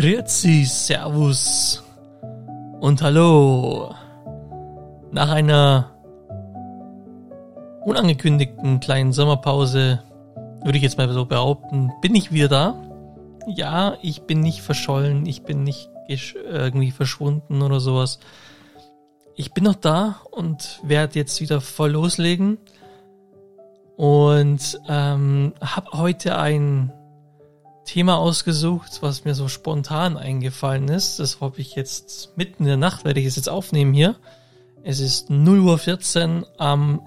[0.00, 1.84] Grüezi, Servus
[2.80, 3.94] und Hallo.
[5.12, 5.90] Nach einer
[7.84, 10.02] unangekündigten kleinen Sommerpause,
[10.64, 12.82] würde ich jetzt mal so behaupten, bin ich wieder da.
[13.46, 18.20] Ja, ich bin nicht verschollen, ich bin nicht irgendwie verschwunden oder sowas.
[19.36, 22.56] Ich bin noch da und werde jetzt wieder voll loslegen
[23.98, 26.90] und ähm, habe heute ein
[27.90, 31.18] Thema ausgesucht, was mir so spontan eingefallen ist.
[31.18, 34.14] Das habe ich jetzt mitten in der Nacht, werde ich es jetzt aufnehmen hier.
[34.84, 37.00] Es ist 0.14 Uhr am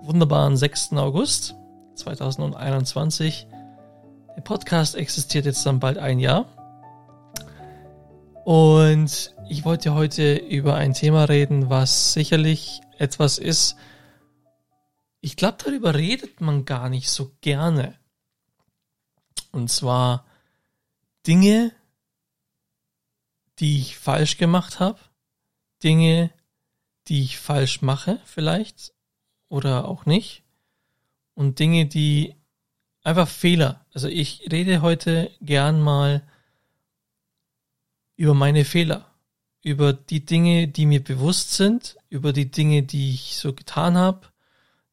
[0.00, 0.92] wunderbaren 6.
[0.92, 1.56] August
[1.96, 3.48] 2021.
[4.36, 6.46] Der Podcast existiert jetzt dann bald ein Jahr.
[8.44, 13.74] Und ich wollte heute über ein Thema reden, was sicherlich etwas ist.
[15.20, 17.99] Ich glaube, darüber redet man gar nicht so gerne.
[19.52, 20.26] Und zwar
[21.26, 21.72] Dinge,
[23.58, 24.98] die ich falsch gemacht habe,
[25.82, 26.30] Dinge,
[27.08, 28.92] die ich falsch mache vielleicht
[29.48, 30.42] oder auch nicht
[31.34, 32.34] und Dinge, die
[33.02, 33.84] einfach Fehler.
[33.92, 36.22] Also ich rede heute gern mal
[38.16, 39.10] über meine Fehler,
[39.62, 44.29] über die Dinge, die mir bewusst sind, über die Dinge, die ich so getan habe,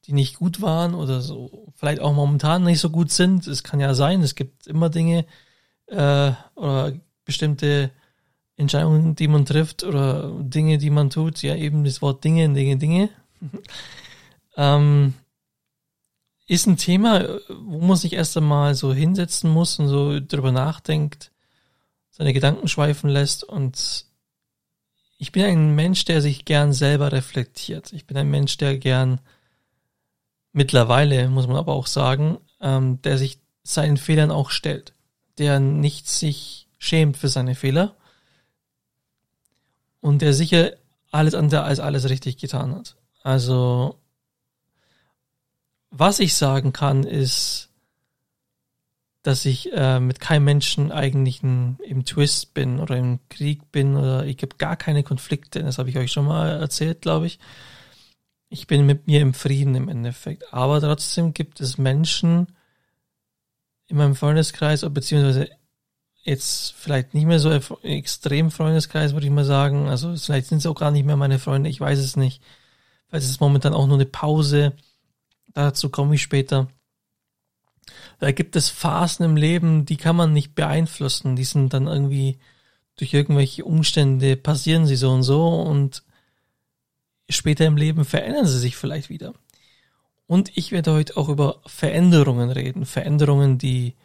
[0.07, 3.45] die nicht gut waren oder so, vielleicht auch momentan nicht so gut sind.
[3.45, 5.25] Es kann ja sein, es gibt immer Dinge
[5.87, 6.93] äh, oder
[7.25, 7.91] bestimmte
[8.55, 11.41] Entscheidungen, die man trifft oder Dinge, die man tut.
[11.41, 13.09] Ja, eben das Wort Dinge, Dinge, Dinge.
[14.57, 15.13] ähm,
[16.47, 21.31] ist ein Thema, wo man sich erst einmal so hinsetzen muss und so drüber nachdenkt,
[22.09, 24.05] seine Gedanken schweifen lässt und
[25.19, 27.91] ich bin ein Mensch, der sich gern selber reflektiert.
[27.91, 29.19] Ich bin ein Mensch, der gern
[30.53, 34.93] mittlerweile, muss man aber auch sagen, ähm, der sich seinen Fehlern auch stellt,
[35.37, 37.95] der nicht sich schämt für seine Fehler
[39.99, 40.71] und der sicher
[41.11, 42.95] alles andere als alles richtig getan hat.
[43.23, 43.99] Also,
[45.89, 47.69] was ich sagen kann, ist,
[49.23, 53.97] dass ich äh, mit keinem Menschen eigentlich ein, im Twist bin oder im Krieg bin
[53.97, 55.61] oder ich habe gar keine Konflikte.
[55.63, 57.39] Das habe ich euch schon mal erzählt, glaube ich
[58.49, 60.53] ich bin mit mir im Frieden im Endeffekt.
[60.53, 62.47] Aber trotzdem gibt es Menschen
[63.87, 65.49] in meinem Freundeskreis, beziehungsweise
[66.23, 67.51] jetzt vielleicht nicht mehr so
[67.83, 69.87] extrem Freundeskreis, würde ich mal sagen.
[69.87, 72.41] Also vielleicht sind es auch gar nicht mehr meine Freunde, ich weiß es nicht.
[73.07, 74.73] Vielleicht ist es momentan auch nur eine Pause.
[75.53, 76.67] Dazu komme ich später.
[78.19, 81.37] Da gibt es Phasen im Leben, die kann man nicht beeinflussen.
[81.37, 82.39] Die sind dann irgendwie
[82.97, 86.03] durch irgendwelche Umstände passieren sie so und so und
[87.29, 89.33] später im Leben verändern sie sich vielleicht wieder.
[90.27, 92.85] Und ich werde heute auch über Veränderungen reden.
[92.85, 93.95] Veränderungen, die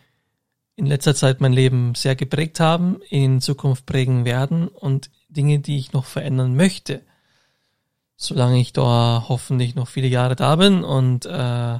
[0.76, 5.78] in letzter Zeit mein Leben sehr geprägt haben, in Zukunft prägen werden und Dinge, die
[5.78, 7.02] ich noch verändern möchte.
[8.16, 11.74] Solange ich da hoffentlich noch viele Jahre da bin und äh,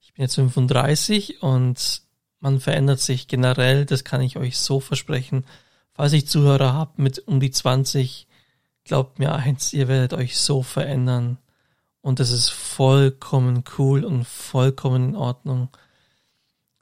[0.00, 2.02] ich bin jetzt 35 und
[2.38, 5.44] man verändert sich generell, das kann ich euch so versprechen.
[5.92, 8.26] Falls ich Zuhörer habe mit um die 20,
[8.90, 11.38] glaubt mir eins, ihr werdet euch so verändern.
[12.00, 15.68] Und das ist vollkommen cool und vollkommen in Ordnung.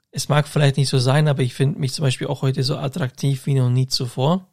[0.09, 2.77] Es mag vielleicht nicht so sein, aber ich finde mich zum Beispiel auch heute so
[2.77, 4.47] attraktiv wie noch nie zuvor.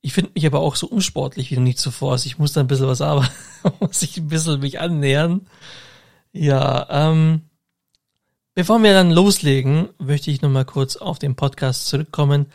[0.00, 2.12] Ich finde mich aber auch so unsportlich wie noch nie zuvor.
[2.12, 3.28] Also ich muss da ein bisschen was aber,
[3.80, 5.48] muss ich ein bisschen mich annähern.
[6.30, 7.40] Ja, ähm,
[8.54, 12.46] bevor wir dann loslegen, möchte ich nochmal kurz auf den Podcast zurückkommen.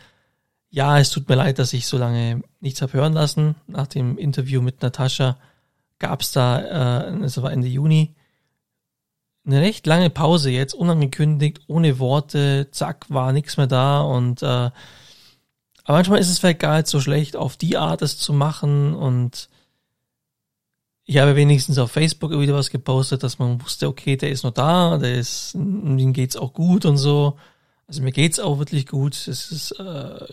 [0.70, 3.56] Ja, es tut mir leid, dass ich so lange nichts habe hören lassen.
[3.66, 5.36] Nach dem Interview mit Natascha
[5.98, 8.14] gab es da, äh, es war Ende Juni,
[9.44, 14.70] eine recht lange Pause jetzt, unangekündigt, ohne Worte, zack, war nichts mehr da und äh,
[15.84, 18.94] aber manchmal ist es vielleicht gar nicht so schlecht, auf die Art es zu machen
[18.94, 19.48] und
[21.04, 24.52] ich habe wenigstens auf Facebook wieder was gepostet, dass man wusste, okay, der ist noch
[24.52, 27.36] da, der ist, ihm geht's auch gut und so.
[27.88, 29.14] Also mir geht's auch wirklich gut.
[29.26, 30.26] Es ist, äh,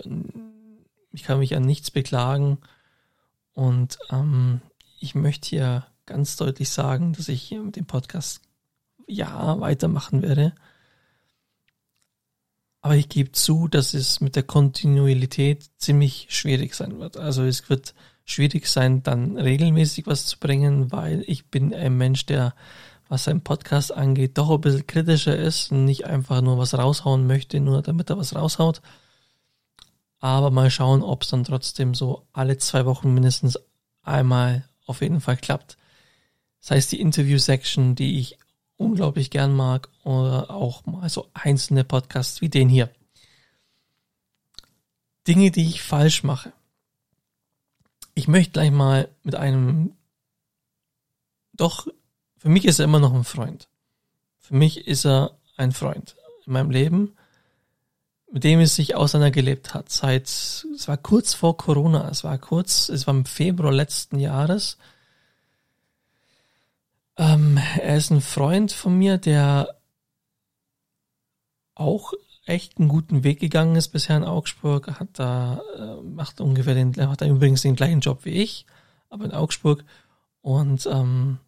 [1.18, 2.60] ich kann mich an nichts beklagen.
[3.54, 4.62] Und ähm,
[5.00, 8.42] ich möchte hier ganz deutlich sagen, dass ich hier mit dem Podcast
[9.08, 10.54] ja weitermachen werde.
[12.82, 17.18] Aber ich gebe zu, dass es mit der Kontinuität ziemlich schwierig sein wird.
[17.18, 22.28] Also es wird schwierig sein, dann regelmäßig was zu bringen, weil ich bin ein Mensch,
[22.28, 22.54] der
[23.10, 27.26] was sein Podcast angeht, doch ein bisschen kritischer ist und nicht einfach nur was raushauen
[27.26, 28.84] möchte, nur damit er was raushaut.
[30.20, 33.60] Aber mal schauen, ob es dann trotzdem so alle zwei Wochen mindestens
[34.02, 35.78] einmal auf jeden Fall klappt.
[36.62, 38.38] Das heißt, die Interview-Section, die ich
[38.78, 42.90] unglaublich gern mag, oder auch mal so einzelne Podcasts wie den hier.
[45.28, 46.54] Dinge, die ich falsch mache.
[48.14, 49.96] Ich möchte gleich mal mit einem,
[51.54, 51.88] doch,
[52.38, 53.68] für mich ist er immer noch ein Freund.
[54.40, 56.16] Für mich ist er ein Freund
[56.46, 57.17] in meinem Leben,
[58.32, 59.90] mit dem es sich auseinandergelebt hat.
[59.90, 64.78] Seit, es war kurz vor Corona, es war kurz, es war im Februar letzten Jahres.
[67.18, 69.76] Ähm, er ist ein Freund von mir, der
[71.74, 72.14] auch
[72.46, 76.96] echt einen guten Weg gegangen ist bisher in Augsburg, hat da, äh, macht ungefähr den,
[77.10, 78.66] hat da übrigens den gleichen Job wie ich,
[79.10, 79.84] aber in Augsburg
[80.42, 81.40] und ähm,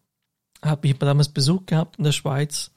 [0.62, 2.70] habe mich damals Besuch gehabt in der Schweiz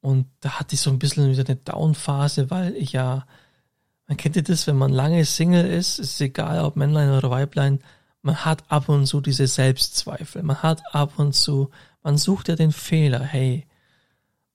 [0.00, 3.26] und da hatte ich so ein bisschen wieder eine Down-Phase, weil ich ja,
[4.06, 7.80] man kennt ja das, wenn man lange Single ist, ist egal ob Männlein oder Weiblein,
[8.22, 11.70] man hat ab und zu diese Selbstzweifel, man hat ab und zu,
[12.02, 13.66] man sucht ja den Fehler, hey,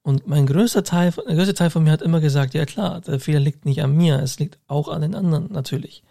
[0.03, 3.21] und mein größter Teil, der größte Teil von mir hat immer gesagt, ja klar, der
[3.21, 6.03] Fehler liegt nicht an mir, es liegt auch an den anderen natürlich.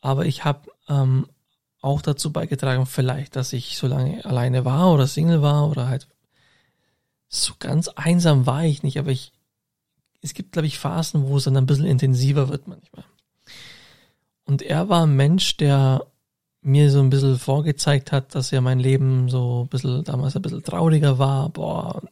[0.00, 1.26] Aber ich habe ähm,
[1.80, 6.06] auch dazu beigetragen, vielleicht, dass ich so lange alleine war oder Single war oder halt
[7.46, 9.32] so ganz einsam war ich nicht, aber ich,
[10.20, 13.04] es gibt, glaube ich, Phasen, wo es dann ein bisschen intensiver wird manchmal.
[14.44, 16.06] Und er war ein Mensch, der
[16.60, 20.42] mir so ein bisschen vorgezeigt hat, dass ja mein Leben so ein bisschen, damals ein
[20.42, 22.02] bisschen trauriger war, boah,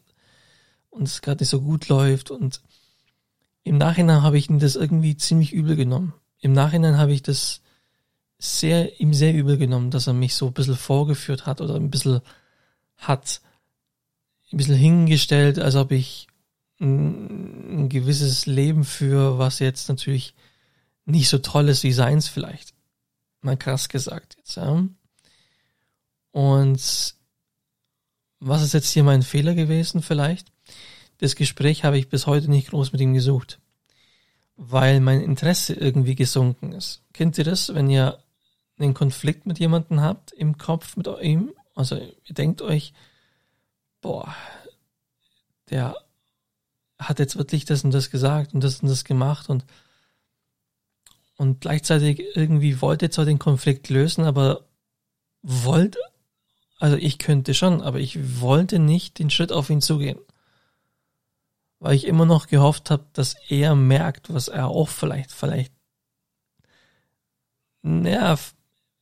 [0.90, 2.60] und es gerade nicht so gut läuft und
[3.64, 6.12] im Nachhinein habe ich ihm das irgendwie ziemlich übel genommen.
[6.38, 7.62] Im Nachhinein habe ich das
[8.38, 11.90] sehr, ihm sehr übel genommen, dass er mich so ein bisschen vorgeführt hat oder ein
[11.90, 12.20] bisschen
[12.98, 13.40] hat,
[14.54, 16.28] ein bisschen hingestellt, als ob ich
[16.80, 20.34] ein, ein gewisses Leben führe, was jetzt natürlich
[21.04, 22.72] nicht so toll ist wie seins vielleicht.
[23.40, 24.86] Mal krass gesagt jetzt, ja.
[26.30, 27.14] Und
[28.40, 30.52] was ist jetzt hier mein Fehler gewesen vielleicht?
[31.18, 33.60] Das Gespräch habe ich bis heute nicht groß mit ihm gesucht,
[34.56, 37.02] weil mein Interesse irgendwie gesunken ist.
[37.12, 38.18] Kennt ihr das, wenn ihr
[38.78, 41.52] einen Konflikt mit jemandem habt im Kopf mit ihm?
[41.74, 42.92] Also ihr denkt euch,
[44.04, 44.34] boah,
[45.70, 45.96] der
[46.98, 49.64] hat jetzt wirklich das und das gesagt und das und das gemacht und
[51.36, 54.66] und gleichzeitig irgendwie wollte zwar den Konflikt lösen, aber
[55.42, 55.98] wollte,
[56.78, 60.20] also ich könnte schon, aber ich wollte nicht den Schritt auf ihn zugehen
[61.84, 65.70] weil ich immer noch gehofft habe, dass er merkt, was er auch vielleicht, vielleicht,
[67.82, 68.38] naja,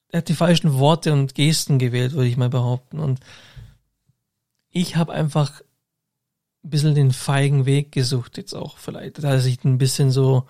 [0.09, 2.99] er hat die falschen Worte und Gesten gewählt, würde ich mal behaupten.
[2.99, 3.21] Und
[4.73, 5.61] ich habe einfach
[6.65, 10.47] ein bisschen den feigen Weg gesucht, jetzt auch vielleicht, dass ich ein bisschen so,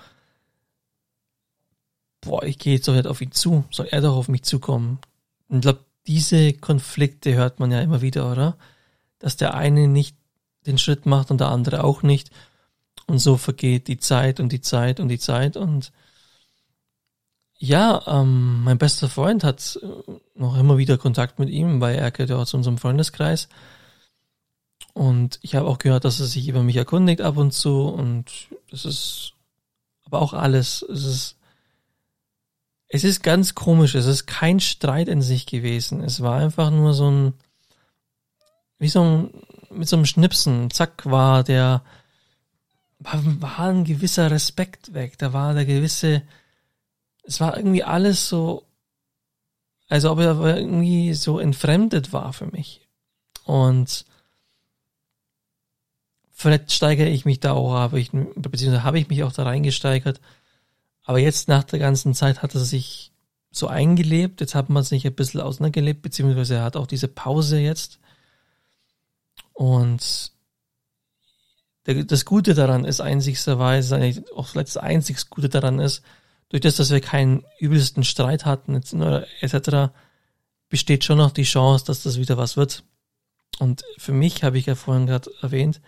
[2.21, 4.99] boah, ich gehe jetzt doch nicht auf ihn zu, soll er doch auf mich zukommen.
[5.49, 8.57] Und ich glaube, diese Konflikte hört man ja immer wieder, oder?
[9.19, 10.17] Dass der eine nicht
[10.67, 12.31] den Schritt macht und der andere auch nicht.
[13.07, 15.93] Und so vergeht die Zeit und die Zeit und die Zeit und
[17.59, 22.11] ja, ähm, mein bester Freund hat äh, noch immer wieder Kontakt mit ihm, weil er
[22.11, 23.49] gehört ja auch zu unserem Freundeskreis.
[24.95, 28.27] Und ich habe auch gehört, dass er sich über mich erkundigt ab und zu und
[28.71, 29.33] das ist
[30.05, 30.83] aber auch alles.
[30.83, 31.37] Es ist,
[32.89, 33.95] es ist ganz komisch.
[33.95, 36.03] Es ist kein Streit in sich gewesen.
[36.03, 37.35] Es war einfach nur so ein,
[38.79, 39.31] wie so ein
[39.75, 41.83] mit so einem Schnipsen, zack, war der,
[42.99, 45.19] war, war ein gewisser Respekt weg.
[45.19, 46.23] Da war der gewisse,
[47.23, 48.65] es war irgendwie alles so,
[49.89, 52.87] also ob er irgendwie so entfremdet war für mich.
[53.45, 54.05] Und
[56.43, 60.21] vielleicht steigere ich mich da auch, habe ich, beziehungsweise habe ich mich auch da reingesteigert.
[61.05, 63.13] Aber jetzt nach der ganzen Zeit hat er sich
[63.51, 64.41] so eingelebt.
[64.41, 67.99] Jetzt hat man sich ein bisschen auseinandergelebt, beziehungsweise er hat auch diese Pause jetzt.
[69.53, 70.33] Und
[71.85, 76.03] das Gute daran ist einzigsterweise, auch vielleicht das einzig Gute daran ist,
[76.49, 79.93] durch das, dass wir keinen übelsten Streit hatten, etc.,
[80.69, 82.85] besteht schon noch die Chance, dass das wieder was wird.
[83.59, 85.81] Und für mich, habe ich ja vorhin gerade erwähnt,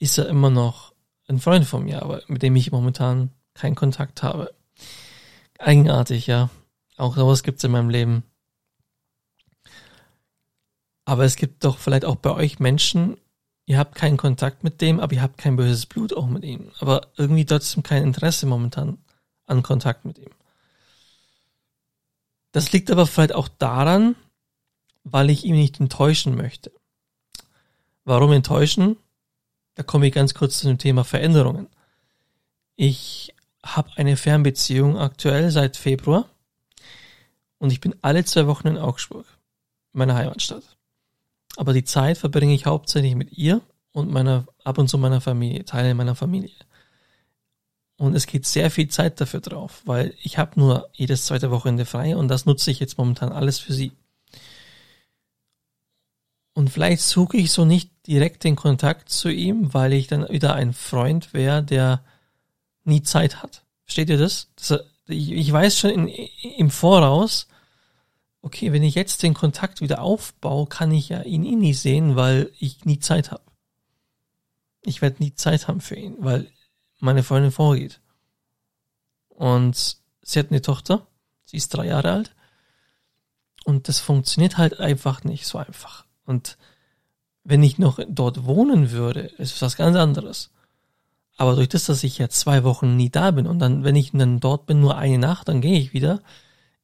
[0.00, 0.92] ist er immer noch
[1.28, 4.52] ein Freund von mir, aber mit dem ich momentan keinen Kontakt habe.
[5.58, 6.50] Eigenartig, ja.
[6.96, 8.24] Auch sowas gibt's in meinem Leben.
[11.04, 13.16] Aber es gibt doch vielleicht auch bei euch Menschen,
[13.66, 16.72] ihr habt keinen Kontakt mit dem, aber ihr habt kein böses Blut auch mit ihm.
[16.80, 18.98] Aber irgendwie trotzdem kein Interesse momentan
[19.46, 20.30] an Kontakt mit ihm.
[22.52, 24.16] Das liegt aber vielleicht auch daran,
[25.04, 26.72] weil ich ihn nicht enttäuschen möchte.
[28.04, 28.96] Warum enttäuschen?
[29.80, 31.66] Da komme ich ganz kurz zu dem Thema Veränderungen.
[32.76, 33.32] Ich
[33.64, 36.28] habe eine Fernbeziehung aktuell seit Februar
[37.56, 39.24] und ich bin alle zwei Wochen in Augsburg,
[39.94, 40.76] meiner Heimatstadt.
[41.56, 45.64] Aber die Zeit verbringe ich hauptsächlich mit ihr und meiner, ab und zu meiner Familie,
[45.64, 46.52] Teile meiner Familie.
[47.96, 51.86] Und es geht sehr viel Zeit dafür drauf, weil ich habe nur jedes zweite Wochenende
[51.86, 53.92] frei und das nutze ich jetzt momentan alles für sie.
[56.52, 60.54] Und vielleicht suche ich so nicht direkt den Kontakt zu ihm, weil ich dann wieder
[60.54, 62.02] ein Freund wäre, der
[62.82, 63.62] nie Zeit hat.
[63.84, 64.48] Versteht ihr das?
[64.56, 67.46] das ich, ich, weiß schon in, im Voraus,
[68.42, 72.16] okay, wenn ich jetzt den Kontakt wieder aufbaue, kann ich ja ihn eh nie sehen,
[72.16, 73.44] weil ich nie Zeit habe.
[74.82, 76.50] Ich werde nie Zeit haben für ihn, weil
[76.98, 78.00] meine Freundin vorgeht.
[79.28, 81.06] Und sie hat eine Tochter,
[81.44, 82.34] sie ist drei Jahre alt.
[83.64, 86.06] Und das funktioniert halt einfach nicht so einfach.
[86.24, 86.58] Und
[87.44, 90.50] wenn ich noch dort wohnen würde, ist was ganz anderes.
[91.36, 94.12] Aber durch das, dass ich ja zwei Wochen nie da bin und dann, wenn ich
[94.12, 96.20] dann dort bin, nur eine Nacht, dann gehe ich wieder,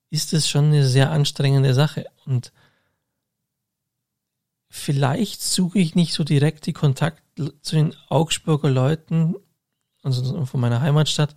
[0.09, 2.07] ist es schon eine sehr anstrengende Sache.
[2.25, 2.53] Und
[4.69, 7.23] vielleicht suche ich nicht so direkt die Kontakt
[7.61, 9.35] zu den Augsburger Leuten,
[10.03, 11.35] also von meiner Heimatstadt.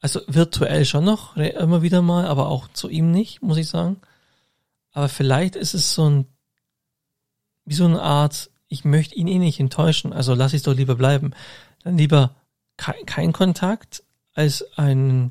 [0.00, 4.00] Also virtuell schon noch, immer wieder mal, aber auch zu ihm nicht, muss ich sagen.
[4.92, 6.26] Aber vielleicht ist es so ein,
[7.70, 10.74] wie so eine Art, ich möchte ihn eh nicht enttäuschen, also lass ich es doch
[10.74, 11.30] lieber bleiben.
[11.84, 12.34] Dann lieber
[12.76, 14.02] kein, kein Kontakt
[14.34, 15.30] als ein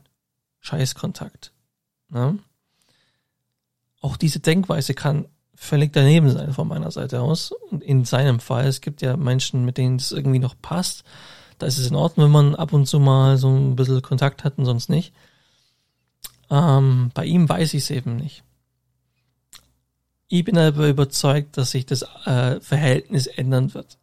[0.62, 1.52] Scheißkontakt.
[2.08, 2.40] Ne?
[4.00, 7.52] Auch diese Denkweise kann völlig daneben sein von meiner Seite aus.
[7.52, 11.04] Und in seinem Fall, es gibt ja Menschen, mit denen es irgendwie noch passt.
[11.58, 14.46] Da ist es in Ordnung, wenn man ab und zu mal so ein bisschen Kontakt
[14.46, 15.14] hat und sonst nicht.
[16.50, 18.46] Ähm, bei ihm weiß ich es eben nicht.
[20.32, 23.98] Ich bin aber überzeugt, dass sich das äh, Verhältnis ändern wird.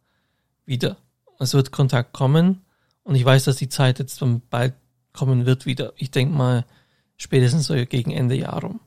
[0.65, 0.97] Wieder.
[1.39, 2.65] Es wird Kontakt kommen
[3.03, 4.73] und ich weiß, dass die Zeit jetzt bald
[5.13, 5.93] kommen wird wieder.
[5.95, 6.65] Ich denke mal
[7.15, 8.81] spätestens so gegen Ende Jahr rum.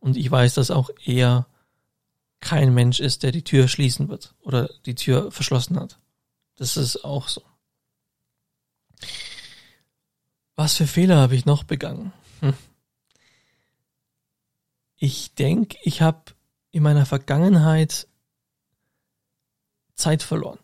[0.00, 1.46] Und ich weiß, dass auch er
[2.40, 5.98] kein Mensch ist, der die Tür schließen wird oder die Tür verschlossen hat.
[6.56, 7.42] Das ist auch so.
[10.56, 12.12] Was für Fehler habe ich noch begangen?
[12.40, 12.52] Hm.
[14.96, 16.33] Ich denke, ich habe
[16.74, 18.08] in meiner Vergangenheit
[19.94, 20.58] Zeit verloren.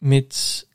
[0.00, 0.66] Mit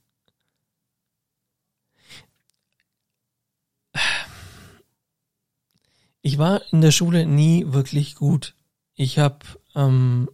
[6.21, 8.55] ich war in der Schule nie wirklich gut.
[8.95, 9.39] Ich habe
[9.75, 10.29] ähm,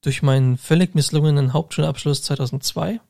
[0.00, 3.00] durch meinen völlig misslungenen Hauptschulabschluss 2002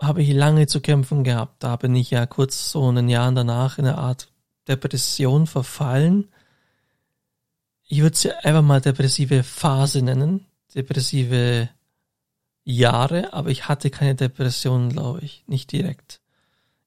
[0.00, 1.64] habe ich lange zu kämpfen gehabt.
[1.64, 4.32] Da bin ich ja kurz so ein Jahr danach in eine Art
[4.68, 6.28] Depression verfallen.
[7.88, 11.70] Ich würde sie einfach mal depressive Phase nennen, depressive
[12.62, 16.20] Jahre, aber ich hatte keine Depression, glaube ich, nicht direkt.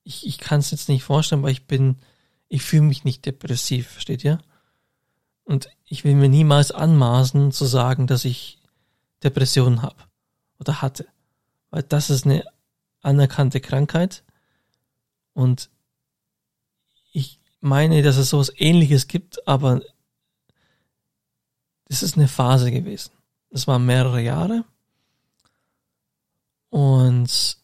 [0.03, 1.98] Ich, ich kann es jetzt nicht vorstellen, weil ich bin,
[2.50, 4.39] ich fühle mich nicht depressiv, versteht ihr?
[5.43, 8.60] Und ich will mir niemals anmaßen zu sagen, dass ich
[9.24, 10.03] Depressionen habe
[10.60, 11.08] oder hatte,
[11.72, 12.43] weil das ist eine
[13.01, 14.24] anerkannte Krankheit
[15.34, 15.72] und
[17.12, 19.81] ich meine, dass es sowas ähnliches gibt, aber
[21.91, 23.12] es ist eine Phase gewesen.
[23.50, 24.63] Das waren mehrere Jahre.
[26.69, 27.57] Und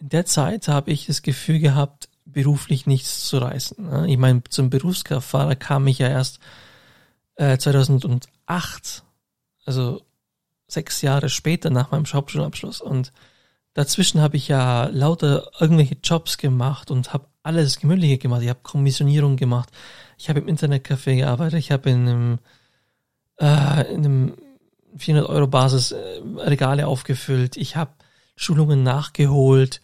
[0.00, 3.88] in der Zeit habe ich das Gefühl gehabt, beruflich nichts zu reißen.
[3.88, 4.10] Ne?
[4.10, 6.40] Ich meine, zum Berufskraftfahrer kam ich ja erst
[7.38, 9.02] 2008, äh,
[9.64, 10.02] also
[10.66, 12.80] sechs Jahre später nach meinem Hauptschulabschluss.
[12.80, 13.12] Und
[13.74, 18.42] dazwischen habe ich ja lauter irgendwelche Jobs gemacht und habe alles Gemütliche gemacht.
[18.42, 19.68] Ich habe Kommissionierung gemacht.
[20.18, 21.60] Ich habe im Internetcafé gearbeitet.
[21.60, 22.38] Ich habe in einem
[23.40, 24.34] äh, in einem
[24.96, 27.56] 400 Euro Basis äh, Regale aufgefüllt.
[27.56, 27.92] Ich habe
[28.36, 29.80] Schulungen nachgeholt,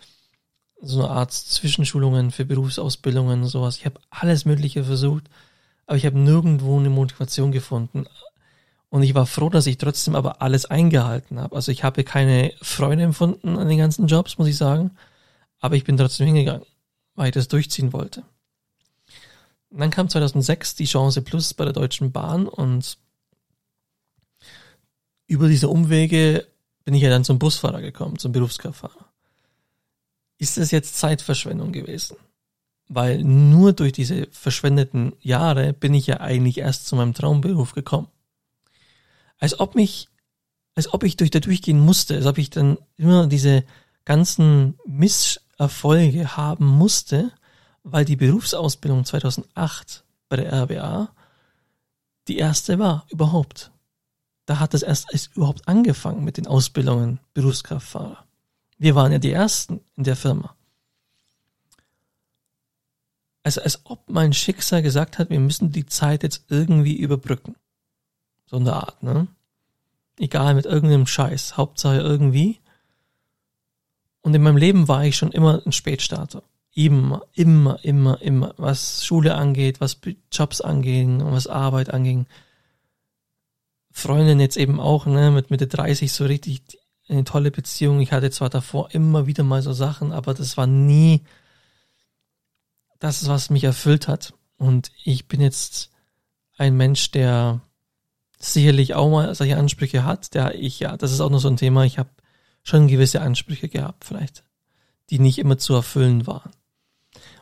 [0.81, 3.77] so eine Art Zwischenschulungen für Berufsausbildungen und sowas.
[3.77, 5.25] Ich habe alles Mögliche versucht,
[5.87, 8.07] aber ich habe nirgendwo eine Motivation gefunden.
[8.91, 11.57] Und ich war froh, dass ich trotzdem aber alles eingehalten habe.
[11.57, 14.91] Also ich habe keine Freude empfunden an den ganzen Jobs, muss ich sagen.
[15.61, 16.67] Aber ich bin trotzdem hingegangen,
[17.15, 18.23] weil ich das durchziehen wollte.
[19.71, 22.99] Und dann kam 2006 die Chance Plus bei der Deutschen Bahn und
[25.33, 26.47] über diese Umwege
[26.85, 29.09] bin ich ja dann zum Busfahrer gekommen, zum Berufskraftfahrer.
[30.39, 32.17] Ist das jetzt Zeitverschwendung gewesen?
[32.89, 38.09] Weil nur durch diese verschwendeten Jahre bin ich ja eigentlich erst zu meinem Traumberuf gekommen.
[39.39, 40.09] Als ob mich,
[40.75, 43.65] als ob ich durch da durchgehen musste, als ob ich dann immer diese
[44.05, 47.33] ganzen Misserfolge haben musste,
[47.85, 51.15] weil die Berufsausbildung 2008 bei der RWA
[52.29, 53.73] die erste war überhaupt
[54.47, 58.25] da hat es erst, erst überhaupt angefangen mit den Ausbildungen Berufskraftfahrer.
[58.79, 60.55] Wir waren ja die Ersten in der Firma.
[63.45, 67.57] Also als ob mein Schicksal gesagt hat, wir müssen die Zeit jetzt irgendwie überbrücken.
[68.47, 69.27] So eine Art, ne?
[70.19, 71.57] Egal, mit irgendeinem Scheiß.
[71.57, 72.61] Hauptsache irgendwie.
[74.21, 76.43] Und in meinem Leben war ich schon immer ein Spätstarter.
[76.75, 78.55] Immer, immer, immer, immer.
[78.57, 79.99] Was Schule angeht, was
[80.31, 82.27] Jobs anging, was Arbeit anging.
[83.93, 86.63] Freundin jetzt eben auch, ne, mit Mitte 30 so richtig
[87.09, 88.01] eine tolle Beziehung.
[88.01, 91.23] Ich hatte zwar davor immer wieder mal so Sachen, aber das war nie
[92.99, 94.35] das, was mich erfüllt hat.
[94.57, 95.91] Und ich bin jetzt
[96.57, 97.61] ein Mensch, der
[98.39, 101.57] sicherlich auch mal solche Ansprüche hat, der ich ja, das ist auch noch so ein
[101.57, 102.11] Thema, ich habe
[102.63, 104.45] schon gewisse Ansprüche gehabt, vielleicht,
[105.11, 106.53] die nicht immer zu erfüllen waren.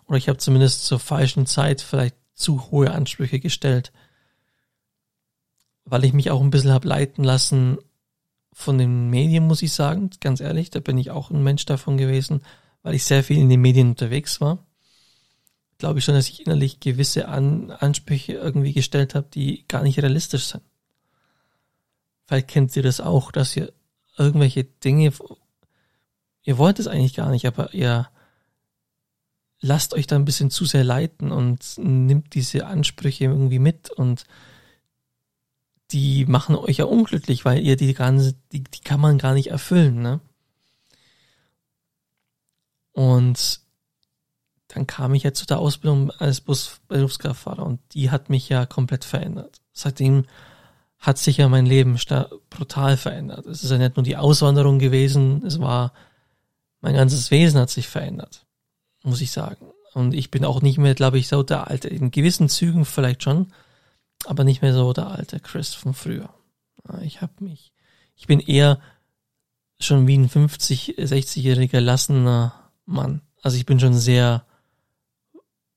[0.07, 3.93] Oder ich habe zumindest zur falschen Zeit vielleicht zu hohe Ansprüche gestellt,
[5.91, 7.79] weil ich mich auch ein bisschen habe leiten lassen
[8.53, 11.99] von den Medien, muss ich sagen, ganz ehrlich, da bin ich auch ein Mensch davon
[11.99, 12.43] gewesen,
[12.83, 14.65] weil ich sehr viel in den Medien unterwegs war.
[15.79, 19.99] Glaube ich schon, dass ich innerlich gewisse An Ansprüche irgendwie gestellt habe, die gar nicht
[19.99, 20.63] realistisch sind.
[22.27, 23.73] Vielleicht kennt ihr das auch, dass ihr
[24.17, 25.13] irgendwelche Dinge,
[26.43, 28.09] ihr wollt es eigentlich gar nicht, aber ihr
[29.61, 34.25] lasst euch da ein bisschen zu sehr leiten und nimmt diese Ansprüche irgendwie mit und
[35.93, 39.49] die machen euch ja unglücklich, weil ihr die ganze, die, die kann man gar nicht
[39.49, 40.21] erfüllen, ne?
[42.93, 43.61] Und
[44.69, 48.67] dann kam ich ja zu der Ausbildung als Bus Berufskraftfahrer und die hat mich ja
[48.67, 49.61] komplett verändert.
[49.73, 50.27] Seitdem
[50.99, 51.99] hat sich ja mein Leben
[52.51, 53.47] brutal verändert.
[53.47, 55.93] Es ist ja nicht nur die Auswanderung gewesen, es war,
[56.81, 58.47] mein ganzes Wesen hat sich verändert,
[59.03, 59.67] muss ich sagen.
[59.95, 63.23] Und ich bin auch nicht mehr, glaube ich, so der alte, in gewissen Zügen vielleicht
[63.23, 63.53] schon,
[64.27, 66.33] aber nicht mehr so der alte Chris von früher.
[67.03, 67.73] Ich habe mich,
[68.17, 68.81] ich bin eher
[69.81, 73.23] schon wie ein 50, 60-jähriger gelassener Mann.
[73.43, 74.47] Also ich bin schon sehr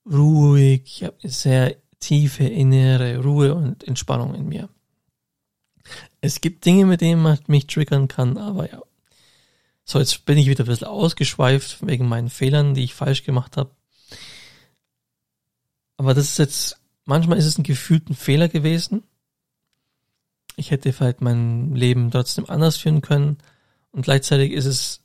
[0.05, 4.69] ruhig, ich habe sehr tiefe innere Ruhe und Entspannung in mir.
[6.21, 8.81] Es gibt Dinge, mit denen man mich triggern kann, aber ja.
[9.85, 13.57] So, jetzt bin ich wieder ein bisschen ausgeschweift wegen meinen Fehlern, die ich falsch gemacht
[13.57, 13.71] habe.
[15.97, 19.03] Aber das ist jetzt, manchmal ist es ein gefühlten Fehler gewesen.
[20.55, 23.37] Ich hätte vielleicht mein Leben trotzdem anders führen können.
[23.91, 25.01] Und gleichzeitig ist es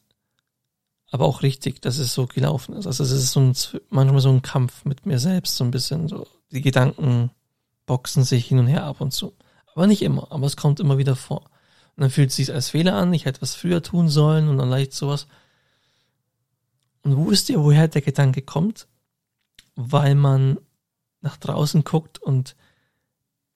[1.11, 2.87] aber auch richtig, dass es so gelaufen ist.
[2.87, 3.55] Also es ist so ein,
[3.89, 6.27] manchmal so ein Kampf mit mir selbst, so ein bisschen so.
[6.53, 7.31] Die Gedanken
[7.87, 9.35] boxen sich hin und her ab und zu.
[9.75, 11.51] Aber nicht immer, aber es kommt immer wieder vor.
[11.97, 14.59] Und dann fühlt es sich als Fehler an, ich hätte was früher tun sollen und
[14.59, 15.27] dann leicht sowas.
[17.03, 18.87] Und wo wisst ihr, woher der Gedanke kommt?
[19.75, 20.59] Weil man
[21.21, 22.57] nach draußen guckt und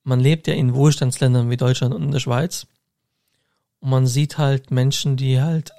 [0.03, 2.67] man lebt ja in Wohlstandsländern wie Deutschland und in der Schweiz.
[3.79, 5.73] Und man sieht halt Menschen, die halt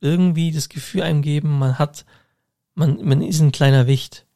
[0.00, 2.04] irgendwie das Gefühl einem geben, man hat,
[2.74, 4.26] man, man ist ein kleiner Wicht.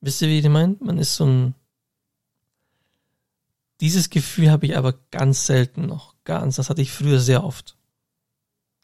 [0.00, 0.76] Wisst ihr, wie ich meine?
[0.80, 1.54] Man ist so ein,
[3.80, 6.14] dieses Gefühl habe ich aber ganz selten noch.
[6.24, 6.56] Ganz.
[6.56, 7.76] Das hatte ich früher sehr oft.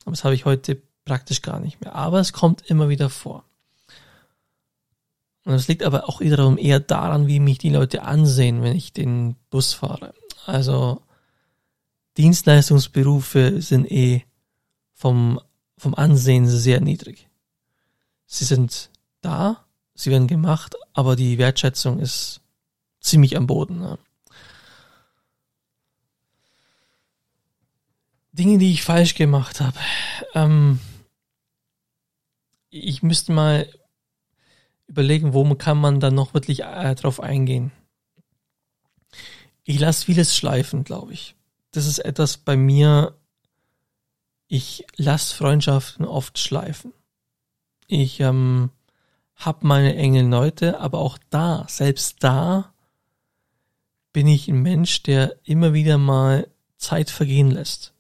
[0.04, 1.94] Aber das habe ich heute praktisch gar nicht mehr.
[1.94, 3.44] Aber es kommt immer wieder vor.
[5.46, 8.92] Und das liegt aber auch wiederum eher daran, wie mich die Leute ansehen, wenn ich
[8.92, 10.12] den Bus fahre.
[10.44, 11.02] Also
[12.16, 14.24] Dienstleistungsberufe sind eh
[14.92, 15.40] vom,
[15.78, 17.28] vom Ansehen sehr niedrig.
[18.26, 22.40] Sie sind da, sie werden gemacht, aber die Wertschätzung ist
[22.98, 23.78] ziemlich am Boden.
[23.78, 23.98] Ne?
[28.32, 29.78] Dinge, die ich falsch gemacht habe.
[30.34, 30.80] Ähm,
[32.68, 33.68] ich müsste mal
[34.86, 37.72] überlegen, wo kann man dann noch wirklich äh, drauf eingehen.
[39.64, 41.34] Ich lasse vieles schleifen, glaube ich.
[41.72, 43.16] Das ist etwas bei mir,
[44.46, 46.92] ich lasse Freundschaften oft schleifen.
[47.88, 48.70] Ich ähm,
[49.34, 52.72] habe meine engen Leute, aber auch da, selbst da,
[54.12, 57.92] bin ich ein Mensch, der immer wieder mal Zeit vergehen lässt.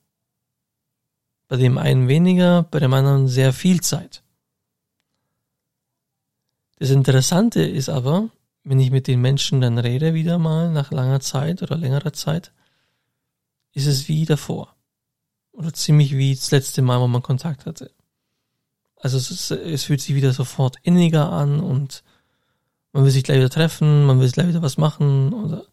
[1.48, 4.22] Bei dem einen weniger, bei dem anderen sehr viel Zeit.
[6.78, 8.28] Das Interessante ist aber,
[8.62, 12.52] wenn ich mit den Menschen dann rede, wieder mal nach langer Zeit oder längerer Zeit,
[13.72, 14.74] ist es wie davor.
[15.52, 17.92] Oder ziemlich wie das letzte Mal, wo man Kontakt hatte.
[18.96, 22.02] Also es, ist, es fühlt sich wieder sofort inniger an und
[22.92, 25.66] man will sich gleich wieder treffen, man will gleich wieder was machen oder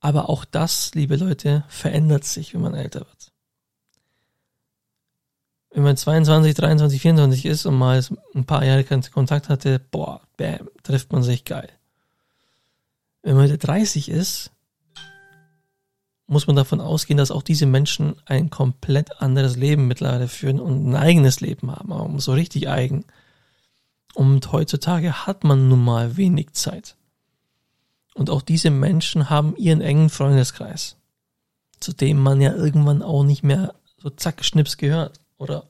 [0.00, 3.31] aber auch das, liebe Leute, verändert sich, wenn man älter wird
[5.74, 8.02] wenn man 22, 23, 24 ist und mal
[8.34, 11.70] ein paar Jahre keinen Kontakt hatte, boah, bam, trifft man sich geil.
[13.22, 14.50] Wenn man 30 ist,
[16.26, 20.88] muss man davon ausgehen, dass auch diese Menschen ein komplett anderes Leben mittlerweile führen und
[20.88, 23.04] ein eigenes Leben haben, aber so richtig eigen.
[24.14, 26.96] Und heutzutage hat man nun mal wenig Zeit.
[28.14, 30.96] Und auch diese Menschen haben ihren engen Freundeskreis,
[31.80, 35.68] zu dem man ja irgendwann auch nicht mehr so zack, schnips gehört Oder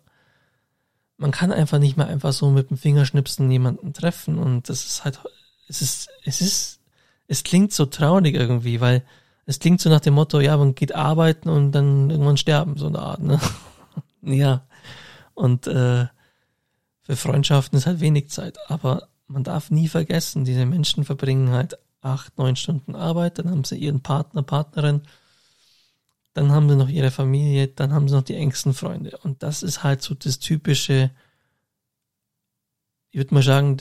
[1.16, 5.04] man kann einfach nicht mehr einfach so mit dem Fingerschnipsen jemanden treffen und das ist
[5.04, 5.20] halt,
[5.68, 6.80] es ist, es ist,
[7.26, 9.02] es klingt so traurig irgendwie, weil
[9.46, 12.86] es klingt so nach dem Motto, ja, man geht arbeiten und dann irgendwann sterben, so
[12.86, 13.40] eine Art, ne?
[14.22, 14.66] ja.
[15.34, 16.06] Und äh,
[17.00, 18.58] für Freundschaften ist halt wenig Zeit.
[18.68, 23.64] Aber man darf nie vergessen, diese Menschen verbringen halt acht, neun Stunden Arbeit, dann haben
[23.64, 25.02] sie ihren Partner, Partnerin,
[26.34, 29.18] dann haben sie noch ihre Familie, dann haben sie noch die engsten Freunde.
[29.18, 31.10] Und das ist halt so das typische,
[33.10, 33.76] ich würde mal sagen,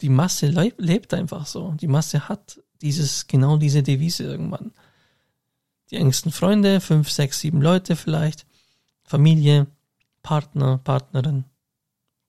[0.00, 1.72] die Masse lebt einfach so.
[1.72, 4.72] Die Masse hat dieses, genau diese Devise irgendwann.
[5.90, 8.46] Die engsten Freunde, fünf, sechs, sieben Leute vielleicht,
[9.04, 9.66] Familie,
[10.22, 11.44] Partner, Partnerin.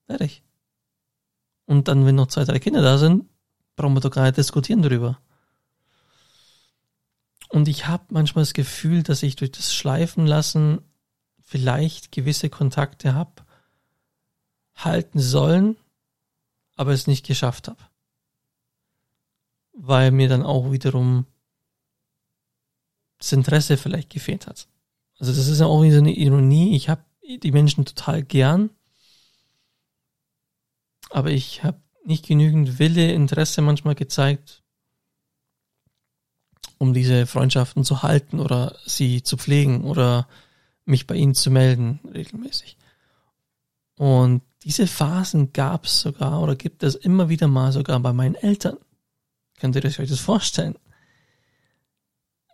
[0.06, 0.44] Fertig.
[1.66, 3.26] Und dann, wenn noch zwei, drei Kinder da sind,
[3.76, 5.20] brauchen wir doch gar nicht diskutieren darüber.
[7.54, 10.82] Und ich habe manchmal das Gefühl, dass ich durch das Schleifen lassen
[11.40, 13.46] vielleicht gewisse Kontakte habe
[14.74, 15.78] halten sollen,
[16.78, 17.78] aber es nicht geschafft habe.
[19.74, 21.28] Weil mir dann auch wiederum
[23.20, 24.68] das Interesse vielleicht gefehlt hat.
[25.20, 26.76] Also das ist ja auch so eine Ironie.
[26.76, 28.72] Ich habe die Menschen total gern,
[31.12, 34.63] aber ich habe nicht genügend Wille, Interesse manchmal gezeigt,
[36.84, 40.28] um diese Freundschaften zu halten oder sie zu pflegen oder
[40.84, 42.76] mich bei ihnen zu melden regelmäßig.
[43.96, 48.36] Und diese Phasen gab es sogar oder gibt es immer wieder mal sogar bei meinen
[48.36, 48.76] Eltern.
[49.60, 50.76] Könnt ihr euch das vorstellen?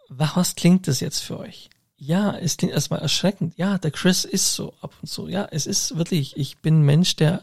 [0.10, 1.72] Was klingt das jetzt für euch?
[1.98, 3.58] Ja, es klingt erstmal erschreckend.
[3.58, 5.28] Ja, der Chris ist so ab und zu.
[5.28, 7.42] Ja, es ist wirklich, ich bin ein Mensch, der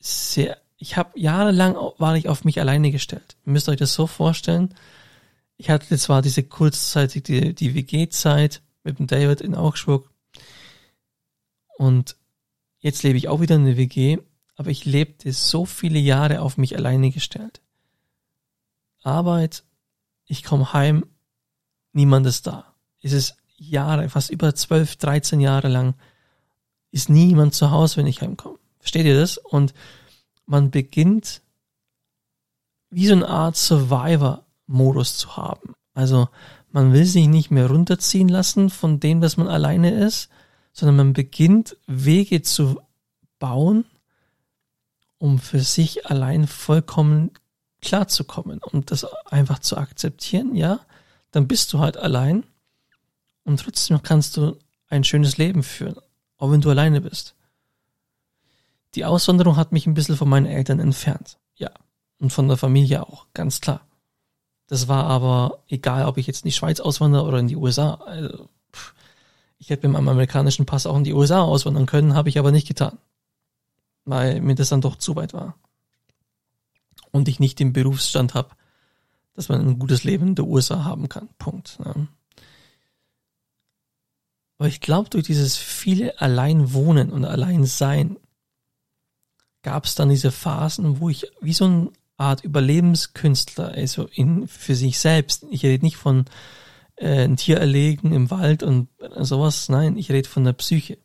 [0.00, 3.36] sehr, ich habe jahrelang war ich auf mich alleine gestellt.
[3.46, 4.74] Ihr müsst euch das so vorstellen.
[5.62, 10.10] Ich hatte zwar diese kurzzeitig die, die WG-Zeit mit dem David in Augsburg
[11.78, 12.16] und
[12.80, 14.18] jetzt lebe ich auch wieder in der WG,
[14.56, 17.60] aber ich lebte so viele Jahre auf mich alleine gestellt.
[19.04, 19.62] Arbeit,
[20.26, 21.06] ich komme heim,
[21.92, 22.74] niemand ist da.
[23.00, 25.94] Es ist Jahre, fast über 12, 13 Jahre lang,
[26.90, 28.58] ist niemand zu Hause, wenn ich heimkomme.
[28.80, 29.38] Versteht ihr das?
[29.38, 29.74] Und
[30.44, 31.40] man beginnt
[32.90, 33.56] wie so eine Art
[34.66, 35.74] Survivor-Modus zu haben.
[35.94, 36.28] Also
[36.70, 40.30] man will sich nicht mehr runterziehen lassen von dem, dass man alleine ist,
[40.72, 42.80] sondern man beginnt Wege zu
[43.38, 43.84] bauen,
[45.18, 47.30] um für sich allein vollkommen
[47.80, 50.80] klarzukommen und das einfach zu akzeptieren, ja,
[51.32, 52.44] dann bist du halt allein
[53.44, 54.56] und trotzdem kannst du
[54.88, 55.96] ein schönes Leben führen,
[56.38, 57.34] auch wenn du alleine bist.
[58.94, 61.38] Die Auswanderung hat mich ein bisschen von meinen Eltern entfernt.
[61.56, 61.70] Ja.
[62.18, 63.80] Und von der Familie auch, ganz klar.
[64.72, 67.92] Das war aber egal, ob ich jetzt in die Schweiz auswandere oder in die USA.
[68.06, 68.48] Also,
[69.58, 72.52] ich hätte mit meinem amerikanischen Pass auch in die USA auswandern können, habe ich aber
[72.52, 72.96] nicht getan.
[74.06, 75.58] Weil mir das dann doch zu weit war.
[77.10, 78.48] Und ich nicht den Berufsstand habe,
[79.34, 81.28] dass man ein gutes Leben in der USA haben kann.
[81.36, 81.78] Punkt.
[81.84, 81.94] Ja.
[84.56, 88.16] Aber ich glaube, durch dieses viele Alleinwohnen und Alleinsein
[89.60, 94.74] gab es dann diese Phasen, wo ich wie so eine Art Überlebenskünstler, also in, für
[94.74, 96.26] sich selbst, ich rede nicht von
[96.96, 100.98] äh, ein Tier erlegen im Wald und sowas, nein, ich rede von der Psyche.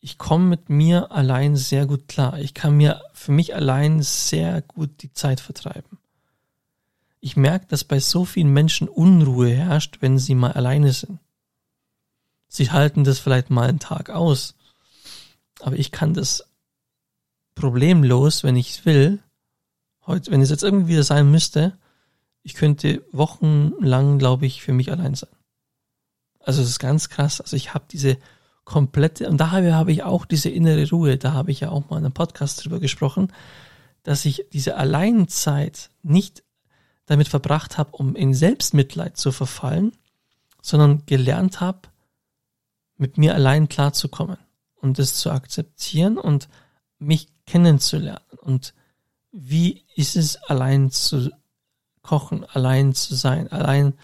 [0.00, 2.38] Ich komme mit mir allein sehr gut klar.
[2.38, 5.98] Ich kann mir für mich allein sehr gut die Zeit vertreiben.
[7.20, 11.18] Ich merke, dass bei so vielen Menschen Unruhe herrscht, wenn sie mal alleine sind.
[12.48, 14.54] Sie halten das vielleicht mal einen Tag aus,
[15.60, 16.44] aber ich kann das
[17.54, 19.18] problemlos, wenn ich will,
[20.08, 21.78] heute, wenn es jetzt irgendwie wieder sein müsste,
[22.42, 25.30] ich könnte wochenlang, glaube ich, für mich allein sein.
[26.40, 27.40] Also es ist ganz krass.
[27.40, 28.16] Also ich habe diese
[28.64, 31.98] komplette, und daher habe ich auch diese innere Ruhe, da habe ich ja auch mal
[31.98, 33.32] in einem Podcast drüber gesprochen,
[34.02, 36.42] dass ich diese Alleinzeit nicht
[37.06, 39.92] damit verbracht habe, um in Selbstmitleid zu verfallen,
[40.62, 41.88] sondern gelernt habe,
[42.96, 44.38] mit mir allein klarzukommen
[44.76, 46.48] und es zu akzeptieren und
[46.98, 48.74] mich kennenzulernen und
[49.40, 51.30] wie ist es allein zu
[52.02, 53.94] kochen, allein zu sein, allein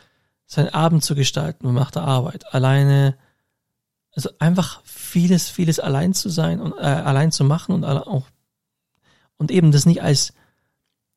[0.46, 3.16] seinen Abend zu gestalten und macht der Arbeit, alleine,
[4.14, 8.28] also einfach vieles, vieles allein zu sein und äh, allein zu machen und auch
[9.36, 10.32] und eben das nicht als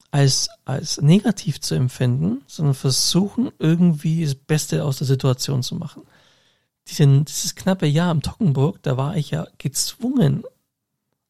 [0.09, 6.03] als als negativ zu empfinden, sondern versuchen irgendwie das Beste aus der Situation zu machen.
[6.87, 10.43] Diesen, dieses knappe Jahr am Tockenburg, da war ich ja gezwungen,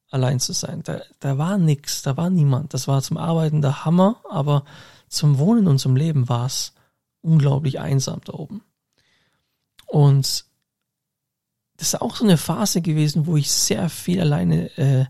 [0.10, 0.82] allein zu sein.
[0.84, 2.74] Da, da war nix, da war niemand.
[2.74, 4.64] Das war zum Arbeiten der Hammer, aber
[5.08, 6.74] zum Wohnen und zum Leben war es
[7.22, 8.64] unglaublich einsam da oben.
[9.86, 10.46] Und
[11.78, 15.06] das ist auch so eine Phase gewesen, wo ich sehr viel alleine äh,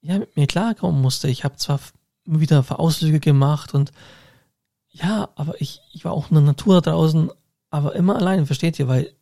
[0.00, 1.28] ja, mit mir klarkommen musste.
[1.28, 1.80] Ich habe zwar
[2.24, 3.92] wieder Ausflüge gemacht und
[4.88, 7.30] ja, aber ich, ich war auch in der Natur draußen,
[7.70, 8.86] aber immer alleine, versteht ihr?
[8.86, 9.12] Weil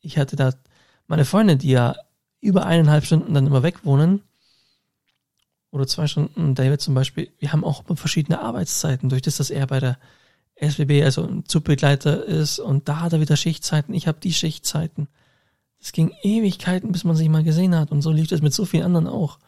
[0.00, 0.54] ich hatte da
[1.06, 1.94] meine Freunde, die ja
[2.40, 4.22] über eineinhalb Stunden dann immer weg wohnen,
[5.70, 9.66] oder zwei Stunden, David zum Beispiel, wir haben auch verschiedene Arbeitszeiten, durch das, dass er
[9.66, 9.98] bei der
[10.60, 15.08] SWB, also ein Zugbegleiter ist und da hat er wieder Schichtzeiten, ich habe die Schichtzeiten.
[15.80, 18.66] Es ging Ewigkeiten, bis man sich mal gesehen hat und so lief das mit so
[18.66, 19.38] vielen anderen auch.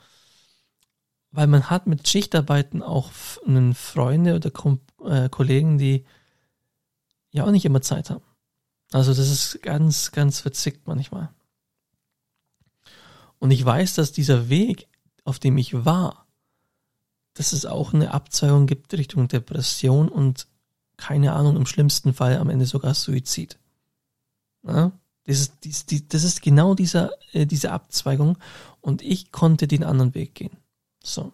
[1.31, 3.11] Weil man hat mit Schichtarbeiten auch
[3.47, 6.05] einen Freunde oder Kom äh, Kollegen, die
[7.31, 8.25] ja auch nicht immer Zeit haben.
[8.93, 11.31] Also das ist ganz, ganz verzickt manchmal.
[13.43, 14.87] Und ich weiß, dass dieser Weg,
[15.25, 16.29] auf dem ich war,
[17.35, 20.47] dass es auch eine Abzweigung gibt Richtung Depression und
[20.97, 23.59] keine Ahnung, im schlimmsten Fall am Ende sogar Suizid.
[24.63, 24.93] Ja?
[25.25, 28.39] Das, ist, das ist genau dieser, äh, diese Abzweigung
[28.81, 30.57] und ich konnte den anderen Weg gehen.
[31.03, 31.33] So.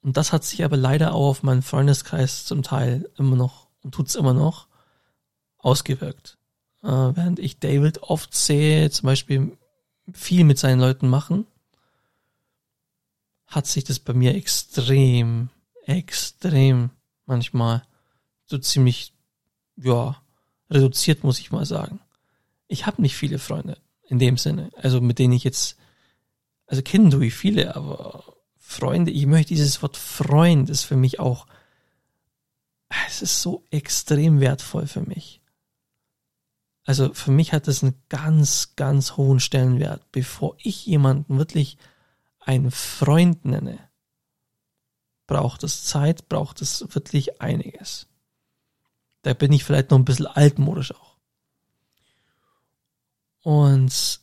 [0.00, 3.94] Und das hat sich aber leider auch auf meinen Freundeskreis zum Teil immer noch und
[3.94, 4.66] tut's immer noch
[5.58, 6.38] ausgewirkt.
[6.82, 9.58] Äh, während ich David oft sehe, zum Beispiel
[10.14, 11.46] viel mit seinen Leuten machen,
[13.46, 15.50] hat sich das bei mir extrem,
[15.84, 16.90] extrem
[17.26, 17.82] manchmal
[18.46, 19.12] so ziemlich,
[19.76, 20.20] ja,
[20.70, 22.00] reduziert, muss ich mal sagen.
[22.68, 25.76] Ich habe nicht viele Freunde in dem Sinne, also mit denen ich jetzt,
[26.66, 31.18] also kennen tue ich viele, aber Freunde, ich möchte dieses Wort Freund ist für mich
[31.18, 31.46] auch,
[33.06, 35.39] es ist so extrem wertvoll für mich.
[36.84, 41.76] Also für mich hat es einen ganz, ganz hohen Stellenwert, bevor ich jemanden wirklich
[42.40, 43.78] einen Freund nenne.
[45.26, 48.08] Braucht es Zeit, braucht es wirklich einiges.
[49.22, 51.16] Da bin ich vielleicht noch ein bisschen altmodisch auch.
[53.42, 54.20] Und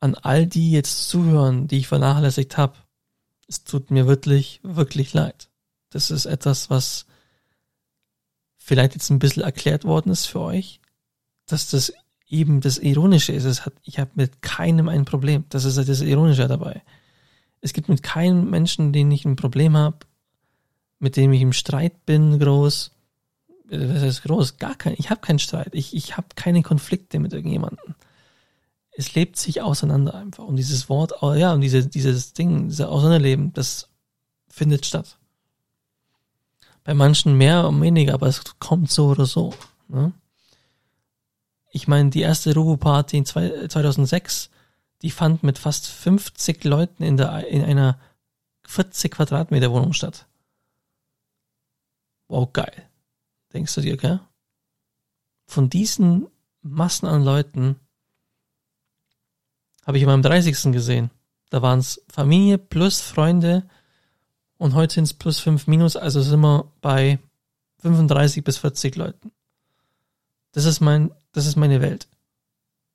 [0.00, 2.76] an all die jetzt zuhören, die ich vernachlässigt habe,
[3.48, 5.48] es tut mir wirklich, wirklich leid.
[5.90, 7.06] Das ist etwas, was
[8.64, 10.80] vielleicht jetzt ein bisschen erklärt worden ist für euch,
[11.46, 11.92] dass das
[12.26, 13.44] eben das Ironische ist.
[13.44, 15.44] Es hat, ich habe mit keinem ein Problem.
[15.50, 16.82] Das ist das Ironische dabei.
[17.60, 19.98] Es gibt mit keinem Menschen, den ich ein Problem habe,
[20.98, 22.90] mit dem ich im Streit bin, groß.
[23.70, 24.56] Was heißt groß?
[24.58, 24.94] Gar kein.
[24.98, 25.74] Ich habe keinen Streit.
[25.74, 27.94] Ich, ich habe keine Konflikte mit irgendjemandem
[28.96, 30.44] es lebt sich auseinander einfach.
[30.44, 33.88] Und dieses Wort, ja, und diese, dieses Ding, dieser Auseinanderleben, das
[34.48, 35.18] findet statt.
[36.84, 39.54] Bei manchen mehr und weniger, aber es kommt so oder so.
[39.88, 40.12] Ne?
[41.72, 44.50] Ich meine, die erste Robo-Party in 2006,
[45.02, 47.98] die fand mit fast 50 Leuten in, der, in einer
[48.66, 50.26] 40 Quadratmeter Wohnung statt.
[52.28, 52.88] Wow, geil.
[53.52, 54.20] Denkst du dir, gell?
[55.46, 56.26] Von diesen
[56.62, 57.76] Massen an Leuten
[59.86, 60.72] habe ich in meinem 30.
[60.72, 61.10] gesehen.
[61.50, 63.68] Da waren es Familie plus Freunde
[64.64, 67.18] und heute sind es plus 5 minus, also sind wir bei
[67.80, 69.30] 35 bis 40 Leuten.
[70.52, 72.08] Das ist mein, das ist meine Welt.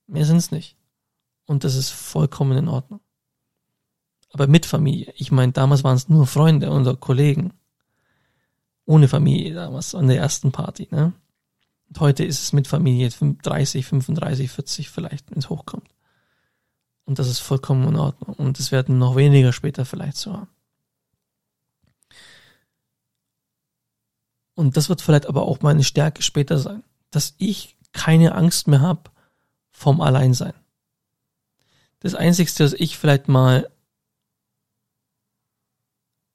[0.07, 0.75] Mehr sind es nicht.
[1.45, 3.01] Und das ist vollkommen in Ordnung.
[4.33, 5.13] Aber mit Familie.
[5.15, 7.53] Ich meine, damals waren es nur Freunde und Kollegen.
[8.85, 11.13] Ohne Familie damals an der ersten Party, ne?
[11.87, 15.87] Und heute ist es mit Familie 30, 35, 40 vielleicht, wenn es hochkommt.
[17.05, 18.33] Und das ist vollkommen in Ordnung.
[18.37, 20.49] Und es werden noch weniger später vielleicht so haben.
[24.59, 28.81] Und das wird vielleicht aber auch meine Stärke später sein, dass ich keine Angst mehr
[28.81, 29.09] habe
[29.71, 30.51] vom Alleinsein.
[32.01, 33.71] Das Einzige, was ich vielleicht mal,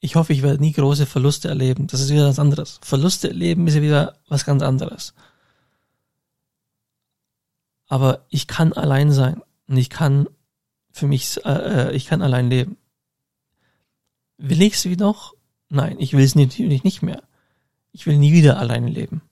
[0.00, 1.86] ich hoffe, ich werde nie große Verluste erleben.
[1.86, 2.80] Das ist wieder was anderes.
[2.80, 5.12] Verluste erleben ist ja wieder was ganz anderes.
[7.88, 10.30] Aber ich kann allein sein und ich kann
[10.92, 11.50] für mich, äh,
[11.90, 12.78] äh, ich kann allein leben.
[14.38, 15.34] Will ich es wie noch?
[15.68, 17.22] Nein, ich will es natürlich nicht mehr.
[17.94, 19.22] Ich will nie wieder alleine leben.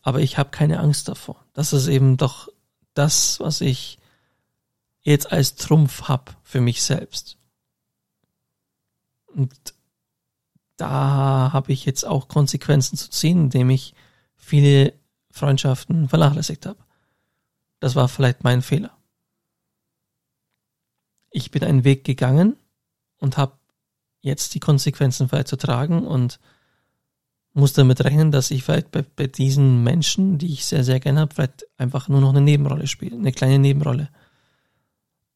[0.00, 1.44] Aber ich habe keine Angst davor.
[1.52, 2.48] Das ist eben doch
[2.94, 3.98] das, was ich
[5.02, 7.36] jetzt als Trumpf hab für mich selbst.
[9.26, 9.52] Und
[10.76, 13.94] da habe ich jetzt auch Konsequenzen zu ziehen, indem ich
[14.34, 14.94] viele
[15.30, 16.82] Freundschaften vernachlässigt habe.
[17.80, 18.96] Das war vielleicht mein Fehler
[21.32, 22.56] ich bin einen Weg gegangen
[23.18, 23.58] und habe
[24.22, 26.40] jetzt die Konsequenzen vielleicht zu tragen und
[27.54, 31.20] muss damit rechnen, dass ich vielleicht bei, bei diesen Menschen, die ich sehr, sehr gerne
[31.20, 34.08] habe, vielleicht einfach nur noch eine Nebenrolle spiele, eine kleine Nebenrolle.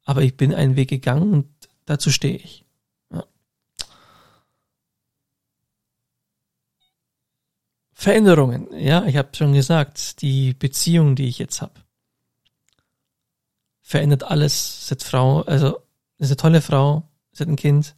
[0.05, 1.46] Aber ich bin einen Weg gegangen und
[1.85, 2.64] dazu stehe ich.
[3.12, 3.25] Ja.
[7.92, 8.68] Veränderungen.
[8.72, 11.75] Ja, ich habe schon gesagt, die Beziehung, die ich jetzt habe,
[13.83, 14.88] verändert alles.
[14.90, 15.81] Hat Frau, also
[16.18, 17.94] ist eine tolle Frau, hat ein Kind.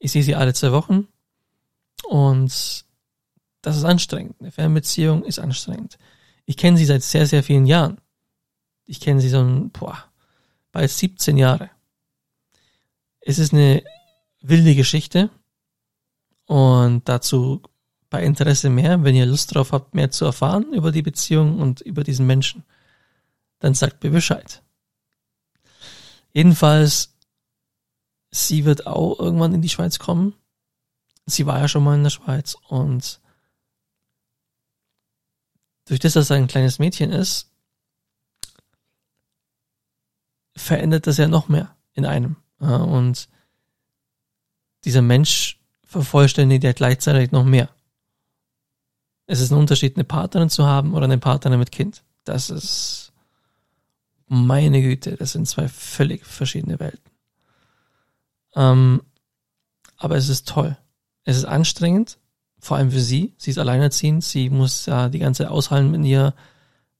[0.00, 1.06] Ich sehe sie alle zwei Wochen
[2.08, 2.84] und
[3.62, 4.34] das ist anstrengend.
[4.40, 5.98] Eine Fernbeziehung ist anstrengend.
[6.46, 8.00] Ich kenne sie seit sehr, sehr vielen Jahren.
[8.86, 10.02] Ich kenne sie so ein, boah,
[10.72, 11.70] bald 17 Jahre.
[13.20, 13.84] Es ist eine
[14.40, 15.30] wilde Geschichte
[16.46, 17.62] und dazu
[18.08, 21.82] bei Interesse mehr, wenn ihr Lust drauf habt, mehr zu erfahren über die Beziehung und
[21.82, 22.64] über diesen Menschen,
[23.60, 24.62] dann sagt mir Bescheid.
[26.32, 27.14] Jedenfalls,
[28.30, 30.34] sie wird auch irgendwann in die Schweiz kommen.
[31.26, 33.20] Sie war ja schon mal in der Schweiz und
[35.86, 37.50] durch das, dass er ein kleines Mädchen ist,
[40.56, 42.36] verändert das ja noch mehr in einem.
[42.58, 43.28] Und
[44.84, 47.68] dieser Mensch vervollständigt ja gleichzeitig noch mehr.
[49.26, 52.04] Es ist ein Unterschied, eine Partnerin zu haben oder eine Partnerin mit Kind.
[52.24, 53.12] Das ist
[54.26, 57.09] meine Güte, das sind zwei völlig verschiedene Welten.
[58.54, 59.02] Ähm,
[59.96, 60.76] aber es ist toll.
[61.24, 62.18] Es ist anstrengend,
[62.58, 63.34] vor allem für sie.
[63.38, 66.34] Sie ist alleinerziehend, sie muss ja die ganze Zeit aushalten mit ihr.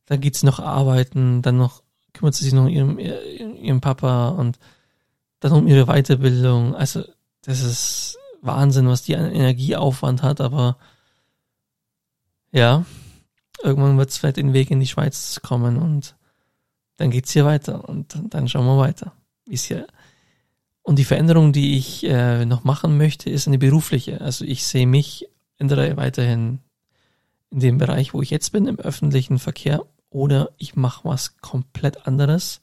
[0.07, 1.83] Dann geht sie noch arbeiten, dann noch
[2.13, 4.59] kümmert sie sich noch um ihrem, ihrem Papa und
[5.41, 6.75] dann um ihre Weiterbildung.
[6.75, 7.05] Also,
[7.43, 10.77] das ist Wahnsinn, was die an Energieaufwand hat, aber
[12.53, 12.85] ja,
[13.63, 16.17] irgendwann wird es vielleicht den Weg in die Schweiz kommen und
[16.97, 19.13] dann geht's hier weiter und dann schauen wir weiter,
[19.47, 19.87] wie es hier
[20.91, 24.21] und die Veränderung, die ich äh, noch machen möchte, ist eine berufliche.
[24.21, 26.59] Also ich sehe mich entweder weiterhin
[27.51, 32.09] in dem Bereich, wo ich jetzt bin, im öffentlichen Verkehr, oder ich mache was komplett
[32.09, 32.61] anderes.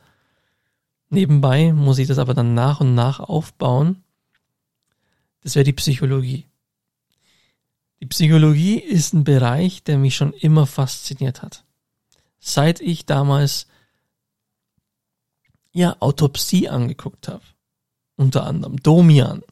[1.10, 4.04] Nebenbei muss ich das aber dann nach und nach aufbauen.
[5.42, 6.48] Das wäre die Psychologie.
[8.02, 11.64] Die Psychologie ist ein Bereich, der mich schon immer fasziniert hat.
[12.40, 13.68] Seit ich damals
[15.72, 17.44] ja Autopsie angeguckt habe
[18.18, 19.44] unter anderem Domian.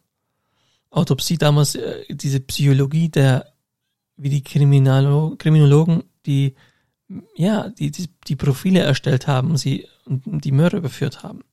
[0.89, 3.53] Autopsie damals, äh, diese Psychologie der,
[4.17, 6.55] wie die Kriminalo Kriminologen, die,
[7.35, 11.43] ja, die, die, die Profile erstellt haben, sie die Mörder überführt haben.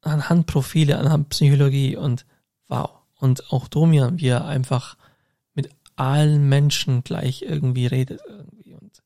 [0.00, 2.24] Anhand Profile, anhand Psychologie und
[2.68, 2.90] wow.
[3.16, 4.96] Und auch Domian, wie er einfach
[5.54, 9.02] mit allen Menschen gleich irgendwie redet irgendwie und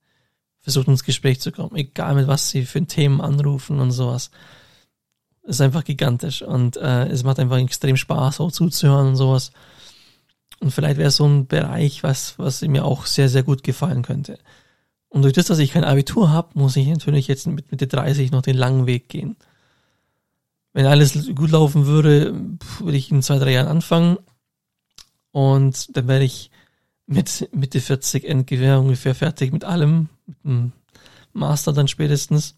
[0.61, 4.31] versucht ins Gespräch zu kommen, egal mit was sie für Themen anrufen und sowas
[5.43, 9.53] ist einfach gigantisch und äh, es macht einfach extrem Spaß, auch zuzuhören und sowas.
[10.61, 14.39] Und vielleicht wäre so ein Bereich, was, was mir auch sehr, sehr gut gefallen könnte.
[15.09, 18.31] Und durch das, dass ich kein Abitur habe, muss ich natürlich jetzt mit Mitte 30
[18.31, 19.37] noch den langen Weg gehen.
[20.73, 22.35] Wenn alles gut laufen würde,
[22.79, 24.19] würde ich in zwei, drei Jahren anfangen.
[25.33, 26.51] Und dann werde ich
[27.07, 30.73] mit Mitte 40 ungefähr, ungefähr fertig mit allem, mit dem
[31.33, 32.57] Master dann spätestens.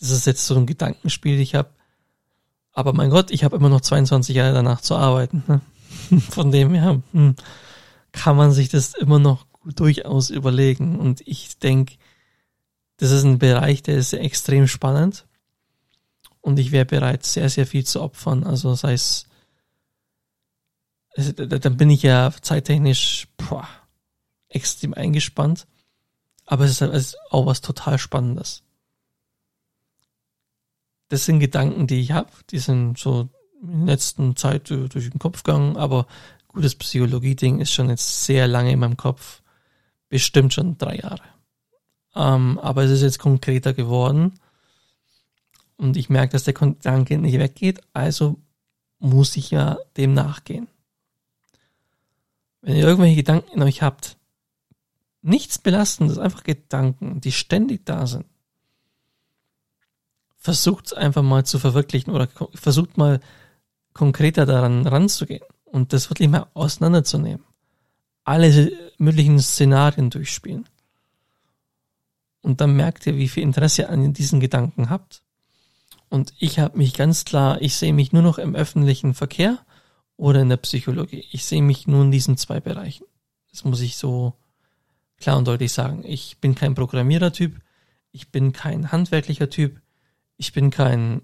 [0.00, 1.70] Das ist jetzt so ein Gedankenspiel, das ich habe.
[2.76, 5.42] Aber mein Gott, ich habe immer noch 22 Jahre danach zu arbeiten.
[5.48, 5.62] Ne?
[6.20, 7.34] Von dem her hm,
[8.12, 11.00] kann man sich das immer noch durchaus überlegen.
[11.00, 11.94] Und ich denke,
[12.98, 15.24] das ist ein Bereich, der ist extrem spannend.
[16.42, 18.44] Und ich wäre bereit, sehr, sehr viel zu opfern.
[18.44, 19.26] Also sei es,
[21.16, 23.66] dann bin ich ja zeittechnisch boah,
[24.50, 25.66] extrem eingespannt.
[26.44, 28.65] Aber es ist auch was total Spannendes
[31.08, 33.28] das sind Gedanken, die ich habe, die sind so
[33.62, 36.06] in der letzten Zeit durch den Kopf gegangen, aber
[36.48, 39.42] gutes Psychologie-Ding ist schon jetzt sehr lange in meinem Kopf,
[40.08, 41.22] bestimmt schon drei Jahre.
[42.14, 44.34] Ähm, aber es ist jetzt konkreter geworden.
[45.76, 48.40] Und ich merke, dass der Gedanke nicht weggeht, also
[48.98, 50.68] muss ich ja dem nachgehen.
[52.62, 54.16] Wenn ihr irgendwelche Gedanken in euch habt,
[55.20, 58.24] nichts belastendes, einfach Gedanken, die ständig da sind,
[60.36, 63.20] versucht es einfach mal zu verwirklichen oder versucht mal
[63.92, 67.44] konkreter daran ranzugehen und das wirklich mal auseinanderzunehmen.
[68.24, 70.68] Alle möglichen Szenarien durchspielen.
[72.42, 75.22] Und dann merkt ihr, wie viel Interesse ihr an diesen Gedanken habt.
[76.08, 79.58] Und ich habe mich ganz klar, ich sehe mich nur noch im öffentlichen Verkehr
[80.16, 81.24] oder in der Psychologie.
[81.32, 83.06] Ich sehe mich nur in diesen zwei Bereichen.
[83.50, 84.34] Das muss ich so
[85.18, 86.04] klar und deutlich sagen.
[86.04, 87.60] Ich bin kein Programmierer-Typ,
[88.12, 89.80] ich bin kein handwerklicher Typ,
[90.36, 91.22] ich bin kein,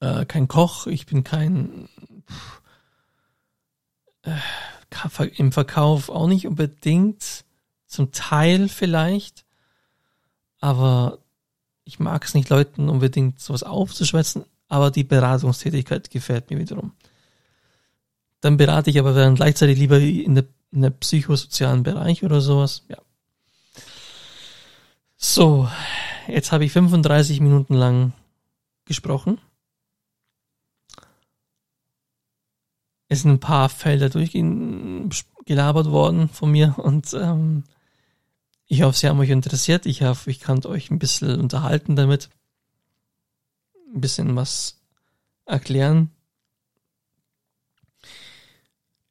[0.00, 1.88] äh, kein Koch, ich bin kein
[4.22, 7.44] äh, im Verkauf auch nicht unbedingt,
[7.86, 9.44] zum Teil vielleicht,
[10.60, 11.18] aber
[11.84, 16.92] ich mag es nicht, Leuten unbedingt sowas aufzuschwätzen, aber die Beratungstätigkeit gefällt mir wiederum.
[18.40, 22.84] Dann berate ich aber dann gleichzeitig lieber in der, in der psychosozialen Bereich oder sowas.
[22.88, 22.98] Ja.
[25.20, 25.68] So,
[26.28, 28.12] jetzt habe ich 35 Minuten lang
[28.84, 29.40] gesprochen.
[33.08, 37.64] Es sind ein paar Felder durchgelabert worden von mir und ähm,
[38.66, 39.86] ich hoffe, Sie haben euch interessiert.
[39.86, 42.28] Ich hoffe, ich kann euch ein bisschen unterhalten damit.
[43.92, 44.78] Ein bisschen was
[45.46, 46.10] erklären.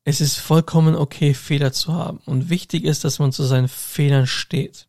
[0.05, 2.19] Es ist vollkommen okay, Fehler zu haben.
[2.25, 4.86] Und wichtig ist, dass man zu seinen Fehlern steht.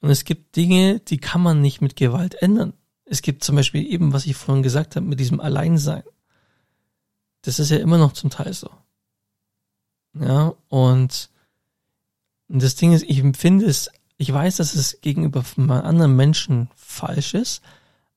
[0.00, 2.74] Und es gibt Dinge, die kann man nicht mit Gewalt ändern.
[3.04, 6.02] Es gibt zum Beispiel eben, was ich vorhin gesagt habe, mit diesem Alleinsein.
[7.42, 8.70] Das ist ja immer noch zum Teil so.
[10.14, 11.30] Ja, und
[12.48, 17.62] das Ding ist, ich empfinde es, ich weiß, dass es gegenüber anderen Menschen falsch ist,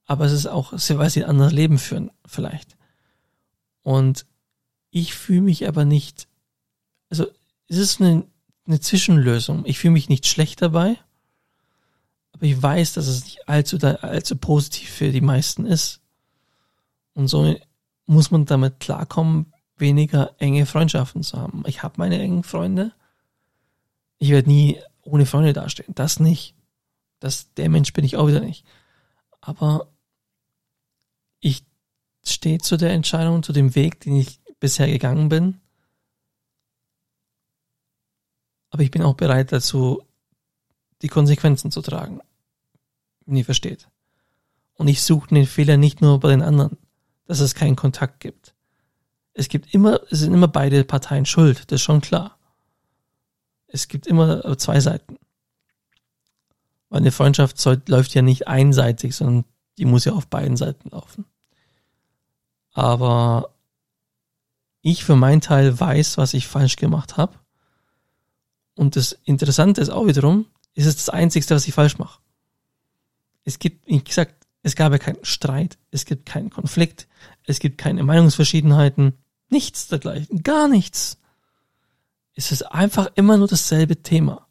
[0.05, 2.77] aber es ist auch, weil sie ein anderes Leben führen, vielleicht.
[3.83, 4.25] Und
[4.91, 6.27] ich fühle mich aber nicht,
[7.09, 7.27] also
[7.67, 8.25] es ist eine,
[8.65, 9.65] eine Zwischenlösung.
[9.65, 10.97] Ich fühle mich nicht schlecht dabei,
[12.31, 16.01] aber ich weiß, dass es nicht allzu, allzu positiv für die meisten ist.
[17.13, 17.55] Und so
[18.05, 21.63] muss man damit klarkommen, weniger enge Freundschaften zu haben.
[21.67, 22.93] Ich habe meine engen Freunde,
[24.17, 25.93] ich werde nie ohne Freunde dastehen.
[25.95, 26.55] Das nicht.
[27.19, 28.65] Das, der Mensch bin ich auch wieder nicht.
[29.41, 29.87] Aber
[31.39, 31.65] ich
[32.23, 35.61] stehe zu der Entscheidung, zu dem Weg, den ich bisher gegangen bin.
[38.69, 40.03] Aber ich bin auch bereit dazu,
[41.01, 42.21] die Konsequenzen zu tragen.
[43.25, 43.87] Wenn ihr versteht.
[44.75, 46.77] Und ich suche den Fehler nicht nur bei den anderen,
[47.25, 48.53] dass es keinen Kontakt gibt.
[49.33, 52.39] Es gibt immer, es sind immer beide Parteien schuld, das ist schon klar
[53.71, 55.17] es gibt immer zwei Seiten.
[56.89, 59.45] Weil eine Freundschaft soll, läuft ja nicht einseitig, sondern
[59.77, 61.25] die muss ja auf beiden Seiten laufen.
[62.73, 63.53] Aber
[64.81, 67.37] ich für meinen Teil weiß, was ich falsch gemacht habe.
[68.75, 72.19] Und das Interessante ist auch wiederum, ist es das Einzigste, was ich falsch mache.
[73.43, 77.07] Es gibt, wie gesagt, es gab ja keinen Streit, es gibt keinen Konflikt,
[77.45, 79.13] es gibt keine Meinungsverschiedenheiten,
[79.49, 81.19] nichts dergleichen, gar nichts
[82.39, 84.47] ist es einfach immer nur dasselbe Thema.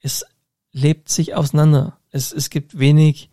[0.00, 0.26] Es
[0.72, 1.98] lebt sich auseinander.
[2.10, 3.30] Es, es gibt wenig,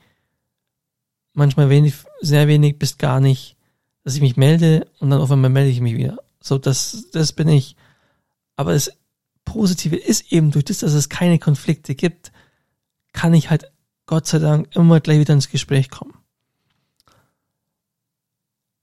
[1.33, 3.57] manchmal wenig, sehr wenig bis gar nicht,
[4.05, 6.19] dass ich mich melde und dann auf einmal melde ich mich wieder.
[6.39, 7.75] So, das, das bin ich.
[8.55, 8.93] Aber das
[9.50, 12.32] Positive ist eben durch das, dass es keine Konflikte gibt,
[13.14, 13.72] kann ich halt
[14.06, 16.14] Gott sei Dank immer gleich wieder ins Gespräch kommen.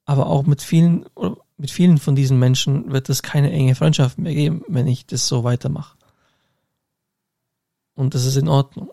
[0.04, 1.06] Aber auch mit vielen,
[1.56, 5.28] mit vielen von diesen Menschen wird es keine enge Freundschaft mehr geben, wenn ich das
[5.28, 5.96] so weitermache.
[7.94, 8.90] Und das ist in Ordnung.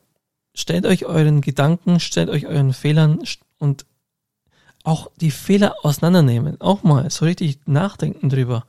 [0.55, 3.19] Stellt euch euren Gedanken, stellt euch euren Fehlern
[3.57, 3.85] und
[4.83, 6.61] auch die Fehler auseinandernehmen.
[6.61, 8.65] Auch mal so richtig nachdenken drüber.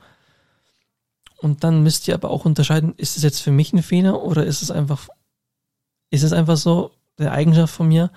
[1.39, 4.45] Und dann müsst ihr aber auch unterscheiden, ist es jetzt für mich ein Fehler oder
[4.47, 5.09] ist es einfach,
[6.11, 8.11] ist es einfach so der Eigenschaft von mir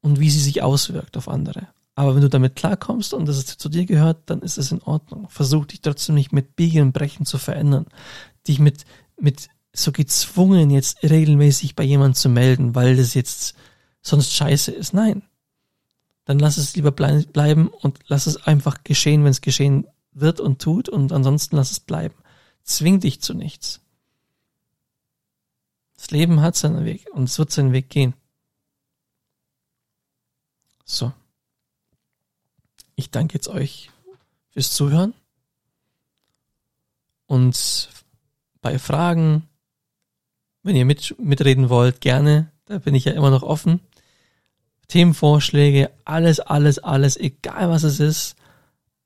[0.00, 1.68] und wie sie sich auswirkt auf andere.
[1.94, 5.28] Aber wenn du damit klarkommst und das zu dir gehört, dann ist es in Ordnung.
[5.30, 7.86] Versuch dich trotzdem nicht mit Biegen und Brechen zu verändern.
[8.46, 8.84] Dich mit,
[9.18, 13.54] mit so gezwungen jetzt regelmäßig bei jemandem zu melden, weil das jetzt
[14.02, 14.92] sonst scheiße ist.
[14.92, 15.22] Nein.
[16.26, 19.86] Dann lass es lieber bleiben und lass es einfach geschehen, wenn es geschehen
[20.18, 22.14] wird und tut und ansonsten lass es bleiben.
[22.64, 23.80] Zwing dich zu nichts.
[25.94, 28.14] Das Leben hat seinen Weg und es wird seinen Weg gehen.
[30.84, 31.12] So.
[32.94, 33.90] Ich danke jetzt euch
[34.50, 35.14] fürs Zuhören.
[37.26, 37.90] Und
[38.62, 39.48] bei Fragen,
[40.62, 42.50] wenn ihr mit, mitreden wollt, gerne.
[42.66, 43.80] Da bin ich ja immer noch offen.
[44.88, 48.36] Themenvorschläge, alles, alles, alles, egal was es ist.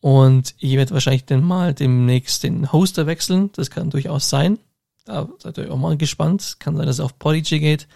[0.00, 3.50] Und ich werde wahrscheinlich dann mal demnächst den Hoster wechseln.
[3.52, 4.58] Das kann durchaus sein.
[5.04, 6.56] Da seid ihr auch mal gespannt.
[6.58, 7.86] Kann sein, dass es auf Podigy geht.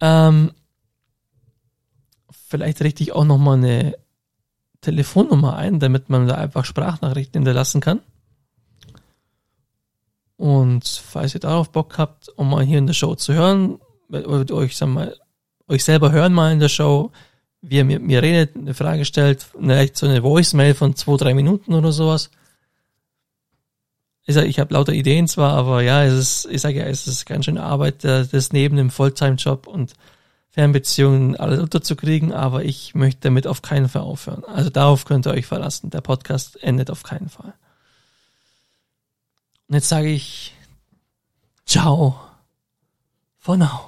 [0.00, 0.52] Ähm,
[2.30, 3.96] vielleicht richte ich auch noch mal eine
[4.80, 8.00] Telefonnummer ein, damit man da einfach Sprachnachrichten hinterlassen kann.
[10.38, 14.54] Und falls ihr darauf Bock habt, um mal hier in der Show zu hören, oder
[14.54, 15.16] euch, sagen mal,
[15.66, 17.10] euch selber hören mal in der Show,
[17.60, 21.34] wie er mit mir redet, eine Frage stellt, vielleicht so eine Voicemail von zwei, drei
[21.34, 22.30] Minuten oder sowas.
[24.26, 27.08] Ich sage, ich habe lauter Ideen zwar, aber ja, es ist, ich sage ja, es
[27.08, 29.94] ist ganz schön Arbeit, das neben dem Volltime-Job und
[30.50, 34.44] Fernbeziehungen alles unterzukriegen, aber ich möchte damit auf keinen Fall aufhören.
[34.44, 35.90] Also darauf könnt ihr euch verlassen.
[35.90, 37.54] Der Podcast endet auf keinen Fall.
[39.68, 40.54] Und jetzt sage ich,
[41.66, 42.18] ciao
[43.38, 43.87] for now.